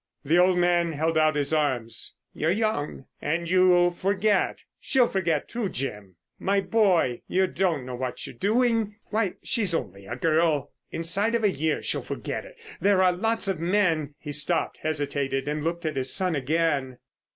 The 0.25 0.39
old 0.39 0.57
man 0.57 0.93
held 0.93 1.15
out 1.15 1.35
his 1.35 1.53
arms. 1.53 2.15
"You're 2.33 2.49
young 2.49 3.05
and 3.21 3.47
you'll 3.47 3.91
forget. 3.91 4.63
She'll 4.79 5.07
forget, 5.07 5.47
too, 5.47 5.69
Jim. 5.69 6.15
My 6.39 6.59
boy, 6.59 7.21
you 7.27 7.45
don't 7.45 7.85
know 7.85 7.93
what 7.93 8.25
you're 8.25 8.33
doing. 8.35 8.95
Why, 9.11 9.35
she's 9.43 9.75
only 9.75 10.07
a 10.07 10.15
girl. 10.15 10.71
Inside 10.89 11.35
of 11.35 11.43
a 11.43 11.51
year, 11.51 11.83
she'll 11.83 12.01
forget 12.01 12.45
it. 12.45 12.57
There 12.79 13.03
are 13.03 13.13
lots 13.13 13.47
of 13.47 13.59
men——" 13.59 14.15
He 14.17 14.31
stopped, 14.31 14.79
hesitated, 14.79 15.47
and 15.47 15.63
looked 15.63 15.85
at 15.85 15.97
his 15.97 16.11
son 16.11 16.33
again. 16.33 16.97